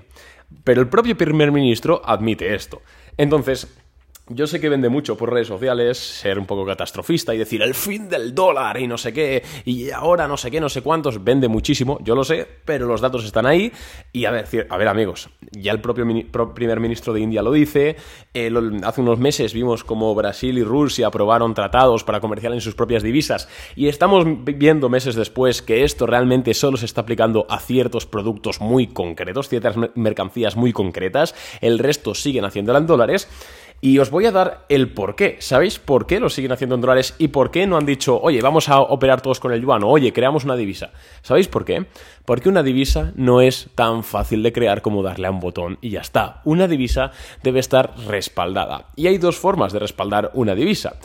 Pero 0.63 0.81
el 0.81 0.87
propio 0.87 1.17
primer 1.17 1.51
ministro 1.51 2.01
admite 2.05 2.55
esto. 2.55 2.81
Entonces, 3.17 3.77
yo 4.27 4.47
sé 4.47 4.59
que 4.59 4.69
vende 4.69 4.89
mucho 4.89 5.15
por 5.15 5.31
redes 5.31 5.47
sociales 5.47 5.99
ser 5.99 6.39
un 6.39 6.47
poco 6.47 6.65
catastrofista 6.65 7.35
y 7.35 7.37
decir 7.37 7.61
el 7.61 7.75
fin 7.75 8.09
del 8.09 8.33
dólar 8.33 8.79
y 8.79 8.87
no 8.87 8.97
sé 8.97 9.13
qué, 9.13 9.43
y 9.65 9.91
ahora 9.91 10.27
no 10.27 10.35
sé 10.35 10.49
qué, 10.49 10.59
no 10.59 10.69
sé 10.69 10.81
cuántos, 10.81 11.23
vende 11.23 11.47
muchísimo, 11.47 11.99
yo 12.01 12.15
lo 12.15 12.23
sé, 12.23 12.47
pero 12.65 12.87
los 12.87 13.01
datos 13.01 13.23
están 13.23 13.45
ahí. 13.45 13.71
Y 14.11 14.25
a 14.25 14.31
ver, 14.31 14.67
a 14.69 14.77
ver 14.77 14.87
amigos, 14.87 15.29
ya 15.51 15.71
el 15.71 15.79
propio 15.79 16.05
primer 16.55 16.79
ministro 16.79 17.13
de 17.13 17.21
India 17.21 17.43
lo 17.43 17.51
dice, 17.51 17.97
eh, 18.33 18.51
hace 18.83 19.01
unos 19.01 19.19
meses 19.19 19.53
vimos 19.53 19.83
como 19.83 20.15
Brasil 20.15 20.57
y 20.57 20.63
Rusia 20.63 21.07
aprobaron 21.07 21.53
tratados 21.53 22.03
para 22.03 22.19
comerciar 22.19 22.53
en 22.53 22.61
sus 22.61 22.73
propias 22.73 23.03
divisas, 23.03 23.47
y 23.75 23.89
estamos 23.89 24.25
viendo 24.43 24.89
meses 24.89 25.13
después 25.13 25.61
que 25.61 25.83
esto 25.83 26.07
realmente 26.07 26.55
solo 26.55 26.77
se 26.77 26.85
está 26.85 27.01
aplicando 27.01 27.45
a 27.47 27.59
ciertos 27.59 28.07
productos 28.07 28.59
muy 28.59 28.87
concretos, 28.87 29.49
ciertas 29.49 29.75
mercancías 29.93 30.55
muy 30.55 30.73
concretas, 30.73 31.35
el 31.61 31.77
resto 31.77 32.15
siguen 32.15 32.45
haciéndola 32.45 32.79
en 32.79 32.87
dólares. 32.87 33.27
Y 33.81 33.99
os 33.99 34.09
voy 34.09 34.25
a 34.25 34.31
dar 34.31 34.65
el 34.69 34.89
por 34.89 35.15
qué. 35.15 35.37
¿Sabéis 35.39 35.79
por 35.79 36.07
qué 36.07 36.19
lo 36.19 36.29
siguen 36.29 36.51
haciendo 36.51 36.75
en 36.75 36.81
dólares 36.81 37.15
y 37.17 37.27
por 37.27 37.51
qué 37.51 37.67
no 37.67 37.77
han 37.77 37.85
dicho, 37.85 38.19
oye, 38.19 38.41
vamos 38.41 38.69
a 38.69 38.79
operar 38.79 39.21
todos 39.21 39.39
con 39.39 39.51
el 39.53 39.61
yuan 39.61 39.83
o 39.83 39.89
oye, 39.89 40.13
creamos 40.13 40.43
una 40.43 40.55
divisa? 40.55 40.91
¿Sabéis 41.21 41.47
por 41.47 41.65
qué? 41.65 41.85
Porque 42.25 42.49
una 42.49 42.63
divisa 42.63 43.11
no 43.15 43.41
es 43.41 43.69
tan 43.75 44.03
fácil 44.03 44.41
de 44.41 44.53
crear 44.53 44.81
como 44.81 45.03
darle 45.03 45.27
a 45.27 45.31
un 45.31 45.39
botón 45.39 45.77
y 45.81 45.91
ya 45.91 46.01
está. 46.01 46.41
Una 46.45 46.67
divisa 46.67 47.11
debe 47.43 47.59
estar 47.59 47.93
respaldada. 48.07 48.87
Y 48.95 49.07
hay 49.07 49.17
dos 49.17 49.37
formas 49.37 49.73
de 49.73 49.79
respaldar 49.79 50.31
una 50.33 50.55
divisa. 50.55 50.95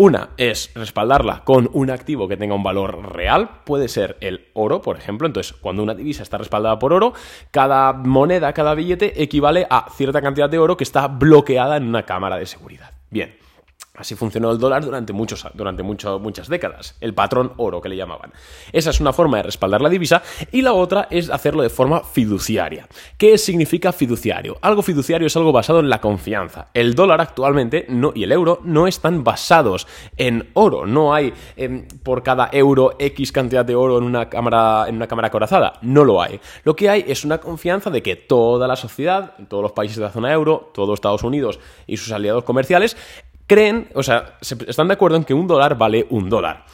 Una 0.00 0.30
es 0.38 0.70
respaldarla 0.74 1.44
con 1.44 1.68
un 1.74 1.90
activo 1.90 2.26
que 2.26 2.38
tenga 2.38 2.54
un 2.54 2.62
valor 2.62 3.14
real, 3.14 3.60
puede 3.66 3.86
ser 3.86 4.16
el 4.22 4.48
oro, 4.54 4.80
por 4.80 4.96
ejemplo. 4.96 5.26
Entonces, 5.26 5.52
cuando 5.52 5.82
una 5.82 5.94
divisa 5.94 6.22
está 6.22 6.38
respaldada 6.38 6.78
por 6.78 6.94
oro, 6.94 7.12
cada 7.50 7.92
moneda, 7.92 8.54
cada 8.54 8.74
billete 8.74 9.22
equivale 9.22 9.66
a 9.68 9.90
cierta 9.94 10.22
cantidad 10.22 10.48
de 10.48 10.58
oro 10.58 10.78
que 10.78 10.84
está 10.84 11.06
bloqueada 11.06 11.76
en 11.76 11.86
una 11.86 12.06
cámara 12.06 12.38
de 12.38 12.46
seguridad. 12.46 12.92
Bien. 13.10 13.36
Así 13.94 14.14
funcionó 14.14 14.52
el 14.52 14.58
dólar 14.58 14.84
durante, 14.84 15.12
muchos, 15.12 15.46
durante 15.52 15.82
muchas 15.82 16.48
décadas, 16.48 16.96
el 17.00 17.12
patrón 17.12 17.52
oro 17.56 17.80
que 17.80 17.88
le 17.88 17.96
llamaban. 17.96 18.32
Esa 18.72 18.90
es 18.90 19.00
una 19.00 19.12
forma 19.12 19.38
de 19.38 19.42
respaldar 19.42 19.80
la 19.80 19.88
divisa 19.88 20.22
y 20.52 20.62
la 20.62 20.72
otra 20.72 21.08
es 21.10 21.28
hacerlo 21.28 21.62
de 21.62 21.70
forma 21.70 22.04
fiduciaria. 22.04 22.88
¿Qué 23.18 23.36
significa 23.36 23.92
fiduciario? 23.92 24.58
Algo 24.62 24.82
fiduciario 24.82 25.26
es 25.26 25.36
algo 25.36 25.50
basado 25.50 25.80
en 25.80 25.90
la 25.90 26.00
confianza. 26.00 26.68
El 26.72 26.94
dólar 26.94 27.20
actualmente 27.20 27.84
no, 27.88 28.12
y 28.14 28.22
el 28.22 28.30
euro 28.30 28.60
no 28.62 28.86
están 28.86 29.24
basados 29.24 29.88
en 30.16 30.50
oro. 30.54 30.86
No 30.86 31.12
hay 31.12 31.34
em, 31.56 31.86
por 32.04 32.22
cada 32.22 32.48
euro 32.52 32.94
X 32.96 33.32
cantidad 33.32 33.64
de 33.64 33.74
oro 33.74 33.98
en 33.98 34.04
una, 34.04 34.28
cámara, 34.28 34.84
en 34.88 34.96
una 34.96 35.08
cámara 35.08 35.30
corazada. 35.30 35.74
No 35.82 36.04
lo 36.04 36.22
hay. 36.22 36.40
Lo 36.62 36.76
que 36.76 36.88
hay 36.88 37.04
es 37.08 37.24
una 37.24 37.38
confianza 37.38 37.90
de 37.90 38.02
que 38.02 38.14
toda 38.14 38.68
la 38.68 38.76
sociedad, 38.76 39.34
todos 39.48 39.64
los 39.64 39.72
países 39.72 39.96
de 39.96 40.04
la 40.04 40.10
zona 40.10 40.32
euro, 40.32 40.70
todos 40.72 40.94
Estados 40.94 41.24
Unidos 41.24 41.58
y 41.86 41.96
sus 41.96 42.12
aliados 42.12 42.44
comerciales 42.44 42.96
creen, 43.50 43.88
o 43.94 44.04
sea, 44.04 44.38
están 44.40 44.86
de 44.86 44.94
acuerdo 44.94 45.16
en 45.16 45.24
que 45.24 45.34
un 45.34 45.48
dólar 45.48 45.76
vale 45.76 46.06
un 46.10 46.30
dólar. 46.30 46.66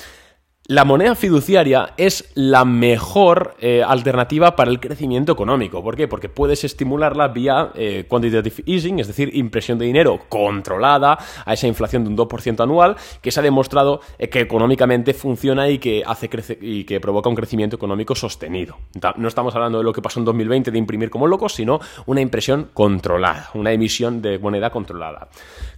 La 0.68 0.84
moneda 0.84 1.14
fiduciaria 1.14 1.94
es 1.96 2.32
la 2.34 2.66
mejor 2.66 3.54
eh, 3.60 3.82
alternativa 3.82 4.56
para 4.56 4.70
el 4.70 4.78
crecimiento 4.78 5.32
económico. 5.32 5.82
¿Por 5.82 5.96
qué? 5.96 6.06
Porque 6.06 6.28
puedes 6.28 6.64
estimularla 6.64 7.28
vía 7.28 7.70
eh, 7.76 8.04
quantitative 8.06 8.62
easing, 8.66 8.98
es 8.98 9.06
decir, 9.06 9.30
impresión 9.34 9.78
de 9.78 9.86
dinero 9.86 10.20
controlada 10.28 11.18
a 11.46 11.54
esa 11.54 11.66
inflación 11.66 12.04
de 12.04 12.10
un 12.10 12.16
2% 12.18 12.62
anual, 12.62 12.96
que 13.22 13.30
se 13.30 13.40
ha 13.40 13.42
demostrado 13.42 14.02
eh, 14.18 14.28
que 14.28 14.40
económicamente 14.40 15.14
funciona 15.14 15.70
y 15.70 15.78
que, 15.78 16.02
hace 16.04 16.28
y 16.60 16.84
que 16.84 17.00
provoca 17.00 17.30
un 17.30 17.36
crecimiento 17.36 17.76
económico 17.76 18.14
sostenido. 18.14 18.76
No 19.16 19.28
estamos 19.28 19.54
hablando 19.54 19.78
de 19.78 19.84
lo 19.84 19.94
que 19.94 20.02
pasó 20.02 20.18
en 20.18 20.26
2020 20.26 20.72
de 20.72 20.78
imprimir 20.78 21.08
como 21.08 21.26
locos, 21.26 21.54
sino 21.54 21.80
una 22.04 22.20
impresión 22.20 22.68
controlada, 22.74 23.50
una 23.54 23.72
emisión 23.72 24.20
de 24.20 24.38
moneda 24.38 24.68
controlada. 24.68 25.28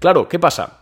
Claro, 0.01 0.27
¿qué 0.27 0.41
pasa? 0.41 0.81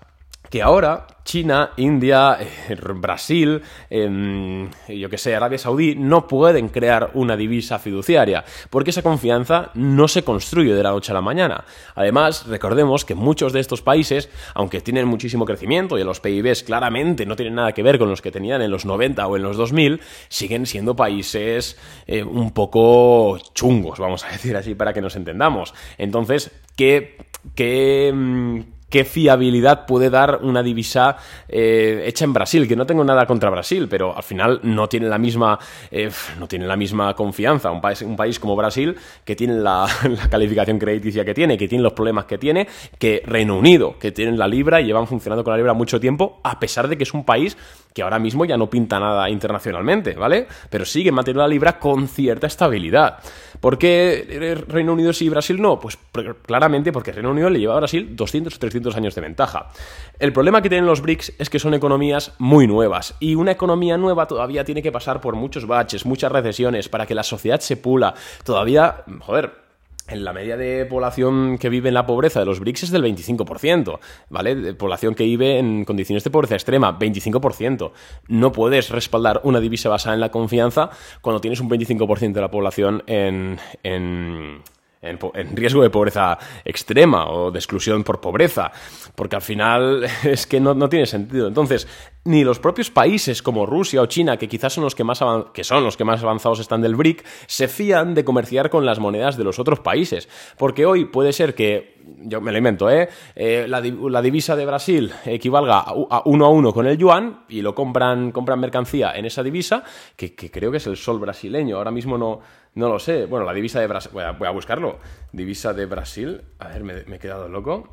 Que 0.50 0.62
ahora 0.62 1.06
China, 1.26 1.72
India, 1.76 2.38
eh, 2.40 2.76
Brasil, 2.94 3.60
em, 3.90 4.70
yo 4.88 5.10
que 5.10 5.18
sé, 5.18 5.34
Arabia 5.34 5.58
Saudí, 5.58 5.96
no 5.96 6.26
pueden 6.26 6.68
crear 6.68 7.10
una 7.14 7.36
divisa 7.36 7.78
fiduciaria, 7.78 8.44
porque 8.70 8.90
esa 8.90 9.02
confianza 9.02 9.70
no 9.74 10.08
se 10.08 10.22
construye 10.22 10.72
de 10.72 10.82
la 10.82 10.90
noche 10.90 11.10
a 11.10 11.14
la 11.14 11.20
mañana. 11.20 11.64
Además, 11.96 12.46
recordemos 12.46 13.04
que 13.04 13.14
muchos 13.14 13.52
de 13.52 13.60
estos 13.60 13.82
países, 13.82 14.30
aunque 14.54 14.80
tienen 14.80 15.08
muchísimo 15.08 15.44
crecimiento 15.44 15.98
y 15.98 16.04
los 16.04 16.20
PIBs 16.20 16.62
claramente 16.62 17.26
no 17.26 17.34
tienen 17.34 17.56
nada 17.56 17.72
que 17.72 17.82
ver 17.82 17.98
con 17.98 18.08
los 18.08 18.22
que 18.22 18.30
tenían 18.30 18.62
en 18.62 18.70
los 18.70 18.86
90 18.86 19.26
o 19.26 19.36
en 19.36 19.42
los 19.42 19.56
2000, 19.56 20.00
siguen 20.28 20.64
siendo 20.64 20.94
países 20.94 21.76
eh, 22.06 22.22
un 22.22 22.52
poco 22.52 23.38
chungos, 23.52 23.98
vamos 23.98 24.24
a 24.24 24.28
decir 24.28 24.56
así, 24.56 24.76
para 24.76 24.92
que 24.94 25.00
nos 25.00 25.16
entendamos. 25.16 25.74
Entonces, 25.98 26.52
¿qué... 26.76 27.16
qué 27.56 28.12
mm, 28.14 28.75
qué 28.88 29.04
fiabilidad 29.04 29.86
puede 29.86 30.10
dar 30.10 30.40
una 30.42 30.62
divisa 30.62 31.16
eh, 31.48 32.04
hecha 32.06 32.24
en 32.24 32.32
Brasil, 32.32 32.68
que 32.68 32.76
no 32.76 32.86
tengo 32.86 33.04
nada 33.04 33.26
contra 33.26 33.50
Brasil, 33.50 33.88
pero 33.88 34.16
al 34.16 34.22
final 34.22 34.60
no 34.62 34.88
tiene 34.88 35.08
la 35.08 35.18
misma, 35.18 35.58
eh, 35.90 36.10
no 36.38 36.46
tiene 36.46 36.66
la 36.66 36.76
misma 36.76 37.14
confianza. 37.14 37.70
Un 37.70 37.80
país, 37.80 38.02
un 38.02 38.16
país 38.16 38.38
como 38.38 38.56
Brasil, 38.56 38.96
que 39.24 39.34
tiene 39.34 39.54
la, 39.54 39.86
calificación 40.30 40.78
crediticia 40.78 41.24
que 41.24 41.34
tiene, 41.34 41.58
que 41.58 41.68
tiene 41.68 41.82
los 41.82 41.92
problemas 41.92 42.26
que 42.26 42.38
tiene, 42.38 42.66
que 42.98 43.22
Reino 43.24 43.56
Unido, 43.56 43.98
que 43.98 44.12
tiene 44.12 44.36
la 44.36 44.48
libra 44.48 44.80
y 44.80 44.86
llevan 44.86 45.06
funcionando 45.06 45.42
con 45.42 45.52
la 45.52 45.56
libra 45.56 45.72
mucho 45.72 46.00
tiempo, 46.00 46.40
a 46.42 46.58
pesar 46.60 46.88
de 46.88 46.96
que 46.96 47.02
es 47.02 47.14
un 47.14 47.24
país 47.24 47.56
que 47.96 48.02
ahora 48.02 48.18
mismo 48.18 48.44
ya 48.44 48.58
no 48.58 48.68
pinta 48.68 49.00
nada 49.00 49.30
internacionalmente, 49.30 50.12
¿vale? 50.12 50.46
Pero 50.68 50.84
sigue 50.84 51.10
manteniendo 51.10 51.40
la 51.40 51.48
libra 51.48 51.78
con 51.78 52.08
cierta 52.08 52.46
estabilidad. 52.46 53.20
¿Por 53.58 53.78
qué 53.78 54.62
Reino 54.68 54.92
Unido 54.92 55.14
sí 55.14 55.24
y 55.24 55.28
Brasil 55.30 55.58
no? 55.58 55.80
Pues 55.80 55.96
claramente 56.42 56.92
porque 56.92 57.10
Reino 57.10 57.30
Unido 57.30 57.48
le 57.48 57.58
lleva 57.58 57.72
a 57.72 57.78
Brasil 57.78 58.14
200 58.14 58.54
o 58.54 58.58
300 58.58 58.96
años 58.96 59.14
de 59.14 59.22
ventaja. 59.22 59.70
El 60.18 60.34
problema 60.34 60.60
que 60.60 60.68
tienen 60.68 60.84
los 60.84 61.00
BRICS 61.00 61.32
es 61.38 61.48
que 61.48 61.58
son 61.58 61.72
economías 61.72 62.34
muy 62.36 62.66
nuevas 62.66 63.14
y 63.18 63.34
una 63.34 63.52
economía 63.52 63.96
nueva 63.96 64.26
todavía 64.26 64.62
tiene 64.62 64.82
que 64.82 64.92
pasar 64.92 65.22
por 65.22 65.34
muchos 65.34 65.66
baches, 65.66 66.04
muchas 66.04 66.30
recesiones 66.30 66.90
para 66.90 67.06
que 67.06 67.14
la 67.14 67.22
sociedad 67.22 67.60
se 67.60 67.78
pula. 67.78 68.12
Todavía, 68.44 69.04
joder, 69.20 69.65
en 70.08 70.24
la 70.24 70.32
media 70.32 70.56
de 70.56 70.86
población 70.86 71.58
que 71.58 71.68
vive 71.68 71.88
en 71.88 71.94
la 71.94 72.06
pobreza 72.06 72.40
de 72.40 72.46
los 72.46 72.60
BRICS 72.60 72.84
es 72.84 72.90
del 72.90 73.02
25%, 73.02 73.98
¿vale? 74.30 74.54
De 74.54 74.74
población 74.74 75.14
que 75.14 75.24
vive 75.24 75.58
en 75.58 75.84
condiciones 75.84 76.24
de 76.24 76.30
pobreza 76.30 76.54
extrema, 76.54 76.98
25%. 76.98 77.92
No 78.28 78.52
puedes 78.52 78.90
respaldar 78.90 79.40
una 79.44 79.60
divisa 79.60 79.88
basada 79.88 80.14
en 80.14 80.20
la 80.20 80.30
confianza 80.30 80.90
cuando 81.20 81.40
tienes 81.40 81.60
un 81.60 81.70
25% 81.70 82.32
de 82.32 82.40
la 82.40 82.50
población 82.50 83.02
en, 83.06 83.58
en 83.82 84.62
en, 85.08 85.56
riesgo 85.56 85.82
de 85.82 85.90
pobreza 85.90 86.38
extrema 86.64 87.30
o 87.30 87.50
de 87.50 87.58
exclusión 87.58 88.04
por 88.04 88.20
pobreza, 88.20 88.72
porque 89.14 89.36
al 89.36 89.42
final 89.42 90.06
es 90.24 90.46
que 90.46 90.60
no, 90.60 90.88
tiene 90.88 91.06
sentido. 91.06 91.48
Entonces, 91.48 91.86
ni 92.24 92.44
los 92.44 92.58
propios 92.58 92.90
países 92.90 93.42
como 93.42 93.66
Rusia 93.66 94.02
o 94.02 94.06
China, 94.06 94.36
que 94.36 94.48
quizás 94.48 94.72
son 94.72 94.84
los 94.84 94.94
que 94.94 95.04
más, 95.04 95.20
que 95.52 95.64
son 95.64 95.84
los 95.84 95.96
que 95.96 96.04
más 96.04 96.22
avanzados 96.22 96.60
están 96.60 96.82
del 96.82 96.96
BRIC, 96.96 97.24
se 97.46 97.68
fían 97.68 98.14
de 98.14 98.24
comerciar 98.24 98.70
con 98.70 98.84
las 98.84 98.98
monedas 98.98 99.36
de 99.36 99.44
los 99.44 99.58
otros 99.58 99.80
países, 99.80 100.28
porque 100.58 100.86
hoy 100.86 101.04
puede 101.04 101.32
ser 101.32 101.54
que 101.54 101.96
yo 102.20 102.40
me 102.40 102.52
lo 102.52 102.58
invento, 102.58 102.90
¿eh? 102.90 103.08
eh 103.34 103.66
la, 103.68 104.22
divisa 104.22 104.56
de 104.56 104.66
Brasil 104.66 105.12
equivalga 105.24 105.80
a, 105.80 106.22
uno 106.24 106.46
a 106.46 106.48
uno 106.48 106.72
con 106.72 106.86
el 106.86 106.96
yuan 106.96 107.44
y 107.48 107.62
lo 107.62 107.74
compran, 107.74 108.32
compran 108.32 108.60
mercancía 108.60 109.16
en 109.16 109.24
esa 109.24 109.42
divisa, 109.42 109.82
que, 110.16 110.34
creo 110.34 110.70
que 110.70 110.76
es 110.78 110.86
el 110.86 110.96
sol 110.96 111.18
brasileño. 111.18 111.76
Ahora 111.76 111.90
mismo 111.90 112.16
no, 112.16 112.40
no 112.76 112.90
lo 112.90 112.98
sé. 112.98 113.26
Bueno, 113.26 113.44
la 113.44 113.54
divisa 113.54 113.80
de 113.80 113.86
Brasil. 113.86 114.12
Voy 114.12 114.22
a, 114.22 114.50
buscarlo. 114.50 114.98
Divisa 115.32 115.72
de 115.72 115.86
Brasil. 115.86 116.42
A 116.58 116.68
ver, 116.68 116.84
me, 116.84 116.94
he 116.98 117.18
quedado 117.18 117.48
loco. 117.48 117.88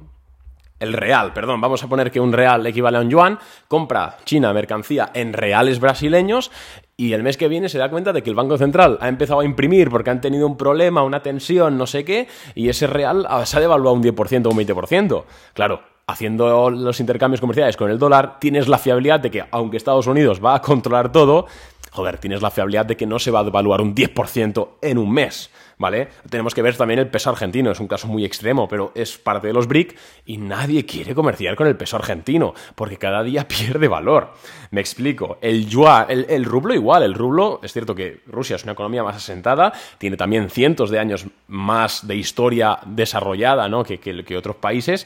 El 0.80 0.92
real, 0.92 1.32
perdón, 1.32 1.62
vamos 1.62 1.82
a 1.84 1.88
poner 1.88 2.12
que 2.12 2.20
un 2.20 2.34
real 2.34 2.68
equivale 2.68 2.98
a 2.98 3.02
un 3.02 3.10
yuan, 3.10 3.40
compra 3.70 4.18
China 4.26 4.52
mercancía 4.52 5.12
en 5.14 5.32
reales 5.32 5.80
brasileños 5.80 6.52
y 6.98 7.14
el 7.14 7.24
mes 7.24 7.38
que 7.38 7.48
viene 7.48 7.70
se 7.70 7.78
da 7.78 7.90
cuenta 7.90 8.12
de 8.12 8.22
que 8.22 8.30
el 8.30 8.36
Banco 8.36 8.58
Central 8.58 8.98
ha 9.00 9.08
empezado 9.08 9.40
a 9.40 9.46
imprimir 9.46 9.90
porque 9.90 10.10
han 10.10 10.20
tenido 10.20 10.46
un 10.46 10.58
problema, 10.58 11.04
una 11.04 11.24
tensión, 11.24 11.78
no 11.78 11.88
sé 11.88 12.04
qué, 12.04 12.28
y 12.54 12.68
ese 12.68 12.88
real 12.88 13.26
se 13.46 13.56
ha 13.56 13.62
devaluado 13.62 13.96
un 13.96 14.04
10% 14.04 14.46
o 14.46 14.50
un 14.50 14.58
20%. 14.58 15.24
Claro, 15.54 15.82
haciendo 16.06 16.70
los 16.70 17.00
intercambios 17.00 17.40
comerciales 17.40 17.78
con 17.78 17.90
el 17.90 17.98
dólar, 17.98 18.40
tienes 18.40 18.68
la 18.68 18.78
fiabilidad 18.78 19.22
de 19.22 19.32
que, 19.32 19.46
aunque 19.52 19.78
Estados 19.78 20.08
Unidos 20.08 20.44
va 20.44 20.56
a 20.56 20.62
controlar 20.62 21.12
todo, 21.12 21.48
joder, 21.94 22.18
tienes 22.18 22.42
la 22.42 22.50
fiabilidad 22.50 22.88
de 22.88 22.98
que 22.98 23.06
no 23.06 23.20
se 23.20 23.30
va 23.30 23.42
a 23.42 23.44
devaluar 23.44 23.80
un 23.80 23.94
10% 23.94 24.68
en 24.82 24.98
un 24.98 25.12
mes, 25.12 25.52
¿vale? 25.78 26.08
Tenemos 26.28 26.56
que 26.56 26.64
ver 26.64 26.76
también 26.76 27.00
el 27.00 27.08
peso 27.08 27.30
argentino, 27.30 27.70
es 27.70 27.80
un 27.80 27.88
caso 27.88 28.08
muy 28.08 28.26
extremo, 28.26 28.68
pero 28.68 28.92
es 28.96 29.20
parte 29.20 29.46
de 29.48 29.54
los 29.54 29.68
BRIC 29.68 29.96
y 30.26 30.38
nadie 30.38 30.88
quiere 30.88 31.14
comerciar 31.14 31.56
con 31.56 31.68
el 31.68 31.78
peso 31.78 31.96
argentino, 31.96 32.56
porque 32.74 32.98
cada 32.98 33.22
día 33.22 33.48
pierde 33.48 33.88
valor. 33.88 34.34
Me 34.72 34.82
explico, 34.82 35.38
el 35.40 35.68
yuan, 35.68 36.08
el, 36.10 36.46
rublo 36.46 36.74
igual, 36.74 37.04
el 37.04 37.14
rublo, 37.14 37.60
es 37.62 37.72
cierto 37.72 37.94
que 37.94 38.22
Rusia 38.26 38.56
es 38.56 38.64
una 38.64 38.74
economía 38.74 39.04
más 39.04 39.18
asentada, 39.18 39.72
tiene 40.00 40.18
también 40.18 40.50
cientos 40.50 40.90
de 40.90 40.98
años 40.98 41.28
más 41.48 42.08
de 42.08 42.16
historia 42.16 42.80
desarrollada, 42.88 43.70
¿no? 43.70 43.84
que, 43.84 44.00
que 44.00 44.38
otros 44.38 44.56
países, 44.56 45.06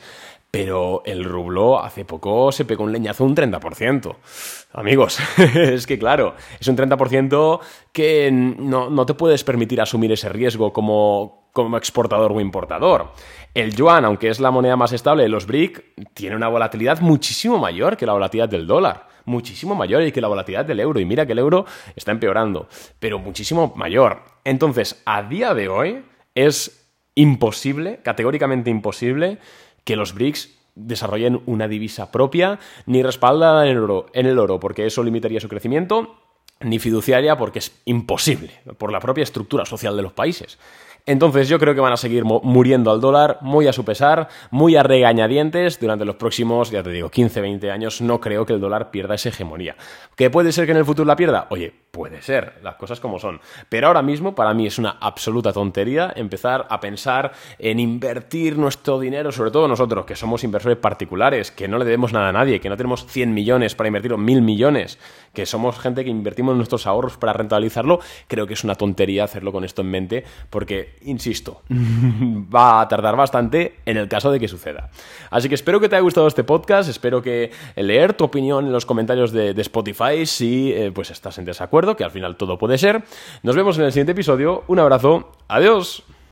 pero 0.57 1.03
el 1.05 1.23
rublo 1.23 1.79
hace 1.79 2.03
poco 2.03 2.51
se 2.51 2.65
pegó 2.65 2.83
un 2.83 2.91
leñazo 2.91 3.23
un 3.23 3.35
30%. 3.35 4.15
Amigos, 4.73 5.19
es 5.55 5.85
que 5.85 5.99
claro, 5.99 6.33
es 6.59 6.67
un 6.67 6.75
30% 6.75 7.59
que 7.91 8.31
no, 8.31 8.89
no, 8.89 9.05
te 9.05 9.13
puedes 9.13 9.43
permitir 9.43 9.79
asumir 9.79 10.11
ese 10.11 10.29
riesgo 10.29 10.73
como, 10.73 11.51
como 11.53 11.77
exportador 11.77 12.31
o 12.31 12.41
importador. 12.41 13.11
El 13.53 13.75
yuan, 13.75 14.03
aunque 14.05 14.29
es 14.29 14.39
la 14.39 14.49
moneda 14.49 14.75
más 14.75 14.93
estable 14.93 15.21
de 15.21 15.29
los 15.29 15.45
BRIC, 15.45 16.13
tiene 16.15 16.35
una 16.35 16.47
volatilidad 16.47 17.01
muchísimo 17.01 17.59
mayor 17.59 17.95
que 17.95 18.07
la 18.07 18.13
volatilidad 18.13 18.49
del 18.49 18.65
dólar. 18.65 19.07
Muchísimo 19.25 19.75
mayor 19.75 20.01
y 20.03 20.11
que 20.11 20.21
la 20.21 20.27
volatilidad 20.27 20.65
del 20.65 20.79
euro. 20.79 20.99
Y 20.99 21.05
mira 21.05 21.27
que 21.27 21.33
el 21.33 21.39
euro 21.39 21.65
está 21.95 22.11
empeorando, 22.11 22.67
pero 22.97 23.19
muchísimo 23.19 23.73
mayor. 23.75 24.23
Entonces, 24.43 25.03
a 25.05 25.21
día 25.21 25.53
de 25.53 25.69
hoy 25.69 26.03
es 26.33 26.87
imposible, 27.13 27.99
categóricamente 28.03 28.69
imposible, 28.69 29.39
que 29.87 29.95
los 29.95 30.13
BRICS 30.13 30.49
desarrollen 30.75 31.41
una 31.45 31.69
divisa 31.69 32.11
propia 32.11 32.59
ni 32.85 33.01
respaldada 33.01 33.65
en 33.65 33.77
el 33.77 33.83
oro, 33.83 34.07
en 34.11 34.25
el 34.25 34.37
oro 34.37 34.59
porque 34.59 34.85
eso 34.85 35.01
limitaría 35.01 35.39
su 35.39 35.47
crecimiento 35.47 36.19
ni 36.59 36.77
fiduciaria 36.77 37.37
porque 37.37 37.59
es 37.59 37.71
imposible 37.85 38.51
por 38.77 38.91
la 38.91 38.99
propia 38.99 39.23
estructura 39.23 39.65
social 39.65 39.95
de 39.95 40.03
los 40.03 40.11
países. 40.11 40.59
Entonces 41.07 41.47
yo 41.47 41.57
creo 41.57 41.73
que 41.73 41.79
van 41.79 41.93
a 41.93 41.97
seguir 41.97 42.25
muriendo 42.25 42.91
al 42.91 42.99
dólar 42.99 43.37
muy 43.39 43.65
a 43.65 43.71
su 43.73 43.85
pesar, 43.85 44.27
muy 44.51 44.75
a 44.75 44.83
regañadientes 44.83 45.79
durante 45.79 46.03
los 46.03 46.17
próximos, 46.17 46.69
ya 46.69 46.83
te 46.83 46.91
digo, 46.91 47.09
15, 47.09 47.39
20 47.39 47.71
años. 47.71 48.01
No 48.01 48.19
creo 48.19 48.45
que 48.45 48.51
el 48.51 48.59
dólar 48.59 48.91
pierda 48.91 49.15
esa 49.15 49.29
hegemonía. 49.29 49.77
¿Que 50.17 50.29
puede 50.29 50.51
ser 50.51 50.65
que 50.65 50.73
en 50.73 50.77
el 50.79 50.85
futuro 50.85 51.07
la 51.07 51.15
pierda? 51.15 51.47
Oye, 51.49 51.73
puede 51.91 52.21
ser, 52.21 52.55
las 52.61 52.75
cosas 52.75 52.99
como 52.99 53.19
son. 53.19 53.39
Pero 53.69 53.87
ahora 53.87 54.01
mismo 54.01 54.35
para 54.35 54.53
mí 54.53 54.67
es 54.67 54.77
una 54.77 54.97
absoluta 54.99 55.53
tontería 55.53 56.11
empezar 56.15 56.67
a 56.69 56.81
pensar 56.81 57.31
en 57.57 57.79
invertir 57.79 58.57
nuestro 58.57 58.99
dinero, 58.99 59.31
sobre 59.31 59.51
todo 59.51 59.67
nosotros 59.67 60.05
que 60.05 60.15
somos 60.17 60.43
inversores 60.43 60.77
particulares, 60.77 61.51
que 61.51 61.69
no 61.69 61.77
le 61.77 61.85
debemos 61.85 62.11
nada 62.11 62.29
a 62.29 62.33
nadie, 62.33 62.59
que 62.59 62.69
no 62.69 62.75
tenemos 62.75 63.05
100 63.07 63.33
millones 63.33 63.75
para 63.75 63.87
invertir 63.87 64.11
o 64.11 64.17
1000 64.17 64.41
millones, 64.41 64.99
que 65.33 65.45
somos 65.45 65.79
gente 65.79 66.03
que 66.03 66.09
invertimos 66.09 66.55
nuestros 66.57 66.85
ahorros 66.85 67.17
para 67.17 67.31
rentabilizarlo. 67.31 67.99
Creo 68.27 68.45
que 68.45 68.55
es 68.55 68.63
una 68.65 68.75
tontería 68.75 69.23
hacerlo 69.23 69.51
con 69.51 69.63
esto 69.63 69.81
en 69.81 69.89
mente 69.89 70.23
porque 70.49 70.96
insisto, 71.03 71.61
va 71.69 72.81
a 72.81 72.87
tardar 72.87 73.15
bastante 73.15 73.75
en 73.85 73.97
el 73.97 74.07
caso 74.07 74.31
de 74.31 74.39
que 74.39 74.47
suceda. 74.47 74.89
Así 75.29 75.49
que 75.49 75.55
espero 75.55 75.79
que 75.79 75.89
te 75.89 75.95
haya 75.95 76.03
gustado 76.03 76.27
este 76.27 76.43
podcast, 76.43 76.89
espero 76.89 77.21
que 77.21 77.51
leer 77.75 78.13
tu 78.13 78.23
opinión 78.23 78.65
en 78.65 78.71
los 78.71 78.85
comentarios 78.85 79.31
de, 79.31 79.57
Spotify 79.57 80.25
si 80.25 80.71
eh, 80.71 80.91
pues 80.93 81.11
estás 81.11 81.37
en 81.37 81.45
desacuerdo, 81.45 81.95
que 81.95 82.03
al 82.03 82.11
final 82.11 82.37
todo 82.37 82.57
puede 82.57 82.77
ser. 82.77 83.03
Nos 83.43 83.55
vemos 83.55 83.77
en 83.77 83.85
el 83.85 83.91
siguiente 83.91 84.13
episodio, 84.13 84.63
un 84.67 84.79
abrazo, 84.79 85.31
adiós. 85.47 86.03